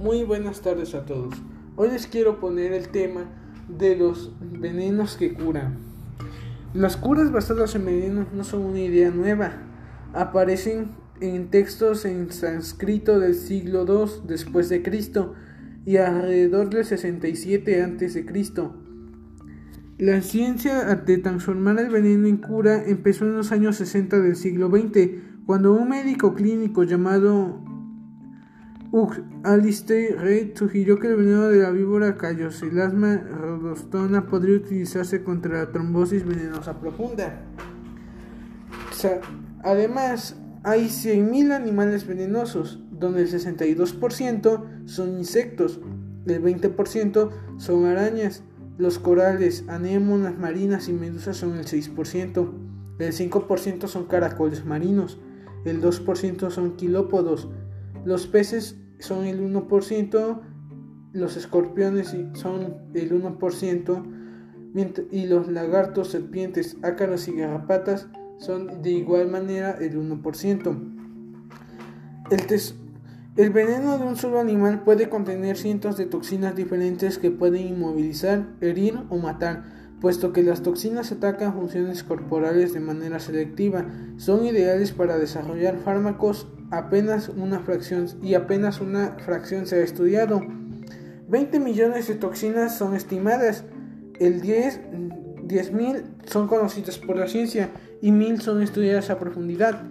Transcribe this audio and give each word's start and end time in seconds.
Muy 0.00 0.24
buenas 0.24 0.62
tardes 0.62 0.94
a 0.94 1.04
todos. 1.04 1.34
Hoy 1.76 1.90
les 1.90 2.06
quiero 2.06 2.40
poner 2.40 2.72
el 2.72 2.88
tema 2.88 3.26
de 3.68 3.96
los 3.96 4.32
venenos 4.40 5.18
que 5.18 5.34
curan. 5.34 5.76
Las 6.72 6.96
curas 6.96 7.30
basadas 7.30 7.74
en 7.74 7.84
venenos 7.84 8.28
no 8.32 8.42
son 8.42 8.62
una 8.62 8.80
idea 8.80 9.10
nueva. 9.10 9.52
Aparecen 10.14 10.92
en 11.20 11.50
textos 11.50 12.06
en 12.06 12.32
sánscrito 12.32 13.18
del 13.18 13.34
siglo 13.34 13.84
II 13.86 14.26
después 14.26 14.70
de 14.70 14.82
Cristo 14.82 15.34
y 15.84 15.98
alrededor 15.98 16.70
del 16.70 16.86
67 16.86 17.82
antes 17.82 18.14
de 18.14 18.24
Cristo. 18.24 18.74
La 19.98 20.22
ciencia 20.22 20.82
de 20.94 21.18
transformar 21.18 21.78
el 21.78 21.90
veneno 21.90 22.26
en 22.26 22.38
cura 22.38 22.84
empezó 22.86 23.26
en 23.26 23.36
los 23.36 23.52
años 23.52 23.76
60 23.76 24.18
del 24.18 24.36
siglo 24.36 24.70
XX, 24.70 25.10
cuando 25.44 25.74
un 25.74 25.90
médico 25.90 26.32
clínico 26.32 26.84
llamado 26.84 27.60
Ugh, 28.92 29.12
Alistair 29.44 30.18
Reid 30.18 30.56
sugirió 30.56 30.98
que 30.98 31.06
el 31.06 31.16
veneno 31.16 31.48
de 31.48 31.62
la 31.62 31.70
víbora 31.70 32.16
Callocelasma 32.16 33.18
rodostona 33.18 34.26
podría 34.26 34.56
utilizarse 34.56 35.22
contra 35.22 35.58
la 35.58 35.70
trombosis 35.70 36.26
venenosa 36.26 36.80
profunda. 36.80 37.40
Además, 39.62 40.36
hay 40.64 40.86
100.000 40.86 41.52
animales 41.52 42.04
venenosos, 42.06 42.80
donde 42.90 43.22
el 43.22 43.30
62% 43.30 44.86
son 44.86 45.18
insectos, 45.18 45.80
el 46.26 46.42
20% 46.42 47.30
son 47.58 47.86
arañas, 47.86 48.42
los 48.76 48.98
corales, 48.98 49.64
anémonas 49.68 50.36
marinas 50.36 50.88
y 50.88 50.92
medusas 50.92 51.36
son 51.36 51.56
el 51.56 51.64
6%, 51.64 52.50
el 52.98 53.12
5% 53.12 53.86
son 53.86 54.06
caracoles 54.06 54.64
marinos, 54.64 55.18
el 55.64 55.80
2% 55.80 56.50
son 56.50 56.76
quilópodos, 56.76 57.48
los 58.04 58.26
peces 58.26 58.78
son 58.98 59.24
el 59.24 59.40
1%, 59.40 60.40
los 61.12 61.36
escorpiones 61.36 62.16
son 62.34 62.76
el 62.94 63.10
1%, 63.10 64.20
y 65.10 65.26
los 65.26 65.48
lagartos, 65.48 66.08
serpientes, 66.08 66.76
ácaros 66.82 67.26
y 67.28 67.32
garrapatas 67.32 68.08
son 68.38 68.82
de 68.82 68.90
igual 68.90 69.28
manera 69.28 69.72
el 69.72 69.98
1%. 69.98 71.00
El, 72.30 72.60
el 73.36 73.50
veneno 73.50 73.98
de 73.98 74.04
un 74.04 74.16
solo 74.16 74.38
animal 74.38 74.84
puede 74.84 75.08
contener 75.08 75.56
cientos 75.56 75.96
de 75.96 76.06
toxinas 76.06 76.54
diferentes 76.54 77.18
que 77.18 77.30
pueden 77.30 77.66
inmovilizar, 77.66 78.46
herir 78.60 79.00
o 79.08 79.18
matar, 79.18 79.64
puesto 80.00 80.32
que 80.32 80.42
las 80.42 80.62
toxinas 80.62 81.10
atacan 81.10 81.52
funciones 81.52 82.04
corporales 82.04 82.72
de 82.72 82.80
manera 82.80 83.18
selectiva. 83.18 83.86
Son 84.16 84.46
ideales 84.46 84.92
para 84.92 85.18
desarrollar 85.18 85.78
fármacos 85.78 86.46
apenas 86.70 87.28
una 87.28 87.60
fracción 87.60 88.06
y 88.22 88.34
apenas 88.34 88.80
una 88.80 89.16
fracción 89.24 89.66
se 89.66 89.76
ha 89.76 89.82
estudiado. 89.82 90.40
20 91.28 91.60
millones 91.60 92.08
de 92.08 92.14
toxinas 92.14 92.76
son 92.76 92.94
estimadas, 92.94 93.64
el 94.18 94.40
10 94.40 94.80
10.000 95.50 96.04
son 96.26 96.46
conocidas 96.46 96.98
por 96.98 97.16
la 97.16 97.26
ciencia 97.26 97.70
y 98.00 98.10
1.000 98.12 98.40
son 98.40 98.62
estudiadas 98.62 99.10
a 99.10 99.18
profundidad. 99.18 99.82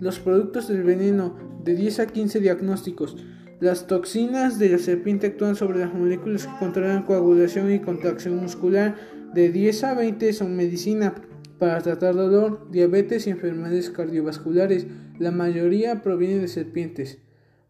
Los 0.00 0.18
productos 0.18 0.68
del 0.68 0.82
veneno, 0.82 1.36
de 1.64 1.74
10 1.74 2.00
a 2.00 2.06
15 2.06 2.40
diagnósticos. 2.40 3.16
Las 3.60 3.86
toxinas 3.86 4.58
de 4.58 4.68
la 4.70 4.78
serpiente 4.78 5.28
actúan 5.28 5.56
sobre 5.56 5.78
las 5.78 5.94
moléculas 5.94 6.46
que 6.46 6.58
controlan 6.58 7.04
coagulación 7.04 7.72
y 7.72 7.78
contracción 7.78 8.36
muscular. 8.36 8.96
De 9.32 9.50
10 9.50 9.84
a 9.84 9.94
20 9.94 10.32
son 10.32 10.56
medicina 10.56 11.14
para 11.58 11.80
tratar 11.80 12.14
dolor, 12.14 12.68
diabetes 12.70 13.26
y 13.26 13.30
enfermedades 13.30 13.88
cardiovasculares. 13.90 14.86
La 15.22 15.30
mayoría 15.30 16.02
provienen 16.02 16.40
de 16.40 16.48
serpientes. 16.48 17.18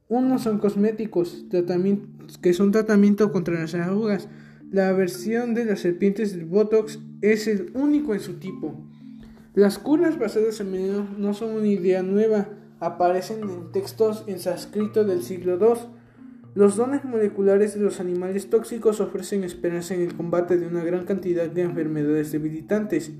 Unos 0.09 0.45
son 0.45 0.59
cosméticos, 0.59 1.45
que 2.41 2.55
son 2.55 2.73
tratamiento 2.73 3.31
contra 3.31 3.61
las 3.61 3.75
arrugas. 3.75 4.31
La 4.71 4.91
versión 4.93 5.53
de 5.53 5.67
las 5.67 5.81
serpientes 5.81 6.35
del 6.35 6.47
Botox 6.47 6.99
es 7.21 7.47
el 7.49 7.71
único 7.75 8.15
en 8.15 8.21
su 8.21 8.39
tipo. 8.39 8.75
Las 9.53 9.79
curas 9.79 10.19
basadas 10.19 10.61
en 10.61 10.73
veneno 10.73 11.07
no 11.19 11.35
son 11.35 11.51
una 11.51 11.67
idea 11.67 12.03
nueva, 12.03 12.49
aparecen 12.81 13.43
en 13.43 13.71
textos 13.71 14.25
en 14.29 14.39
sánscrito 14.39 15.05
del 15.05 15.23
siglo 15.23 15.59
II. 15.61 15.91
Los 16.55 16.77
dones 16.77 17.05
moleculares 17.05 17.75
de 17.75 17.81
los 17.81 18.01
animales 18.01 18.49
tóxicos 18.49 18.99
ofrecen 19.03 19.45
esperanza 19.45 19.93
en 19.93 20.01
el 20.01 20.17
combate 20.17 20.57
de 20.57 20.69
una 20.69 20.83
gran 20.85 21.05
cantidad 21.05 21.51
de 21.51 21.61
enfermedades 21.61 22.33
debilitantes. 22.33 23.13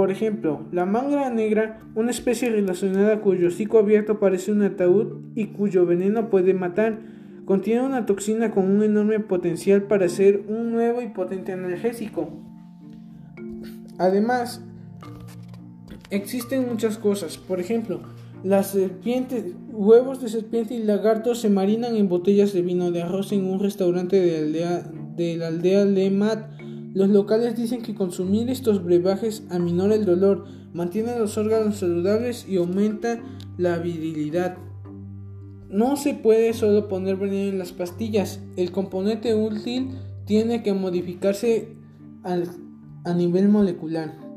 Por 0.00 0.10
ejemplo, 0.10 0.64
la 0.72 0.86
mangra 0.86 1.28
negra, 1.28 1.82
una 1.94 2.10
especie 2.10 2.48
relacionada 2.48 3.20
cuyo 3.20 3.48
hocico 3.48 3.78
abierto 3.78 4.18
parece 4.18 4.50
un 4.50 4.62
ataúd 4.62 5.18
y 5.34 5.48
cuyo 5.48 5.84
veneno 5.84 6.30
puede 6.30 6.54
matar, 6.54 7.00
contiene 7.44 7.82
una 7.82 8.06
toxina 8.06 8.50
con 8.50 8.64
un 8.64 8.82
enorme 8.82 9.20
potencial 9.20 9.82
para 9.82 10.08
ser 10.08 10.42
un 10.48 10.72
nuevo 10.72 11.02
y 11.02 11.08
potente 11.08 11.52
analgésico. 11.52 12.30
Además, 13.98 14.64
existen 16.08 16.66
muchas 16.66 16.96
cosas. 16.96 17.36
Por 17.36 17.60
ejemplo, 17.60 18.00
las 18.42 18.68
serpientes, 18.68 19.52
huevos 19.70 20.22
de 20.22 20.30
serpiente 20.30 20.72
y 20.72 20.82
lagartos 20.82 21.42
se 21.42 21.50
marinan 21.50 21.94
en 21.96 22.08
botellas 22.08 22.54
de 22.54 22.62
vino 22.62 22.90
de 22.90 23.02
arroz 23.02 23.32
en 23.32 23.44
un 23.44 23.60
restaurante 23.60 24.18
de, 24.18 24.38
aldea, 24.38 24.82
de 25.14 25.36
la 25.36 25.48
aldea 25.48 25.84
Lemat 25.84 26.58
los 26.92 27.08
locales 27.08 27.56
dicen 27.56 27.82
que 27.82 27.94
consumir 27.94 28.50
estos 28.50 28.84
brebajes 28.84 29.44
aminora 29.50 29.94
el 29.94 30.04
dolor, 30.04 30.46
mantiene 30.72 31.18
los 31.18 31.38
órganos 31.38 31.76
saludables 31.78 32.48
y 32.48 32.56
aumenta 32.56 33.20
la 33.58 33.78
virilidad. 33.78 34.56
No 35.68 35.96
se 35.96 36.14
puede 36.14 36.52
solo 36.52 36.88
poner 36.88 37.16
veneno 37.16 37.50
en 37.50 37.58
las 37.58 37.72
pastillas, 37.72 38.40
el 38.56 38.72
componente 38.72 39.34
útil 39.34 39.90
tiene 40.26 40.62
que 40.62 40.72
modificarse 40.72 41.76
a 42.24 43.14
nivel 43.14 43.48
molecular. 43.48 44.29